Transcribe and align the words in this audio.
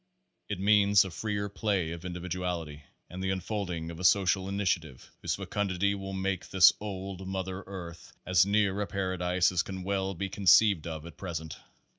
It 0.49 0.59
means 0.59 1.05
a 1.05 1.11
freer 1.11 1.47
play 1.47 1.91
of 1.91 2.05
individuality, 2.05 2.85
and 3.07 3.21
the 3.23 3.29
unfolding 3.29 3.91
of 3.91 3.99
a 3.99 4.03
social 4.03 4.49
initiative 4.49 5.07
whose 5.21 5.35
fecundity 5.35 5.93
will 5.93 6.11
make 6.13 6.47
this 6.49 6.73
old 6.79 7.27
Mother 7.27 7.63
Earth 7.67 8.11
as 8.25 8.43
near 8.43 8.81
a 8.81 8.87
paradise 8.87 9.51
as 9.51 9.61
can 9.61 9.83
well 9.83 10.15
be 10.15 10.27
conceived 10.27 10.87
of 10.87 11.05
at 11.05 11.17
present. 11.17 11.55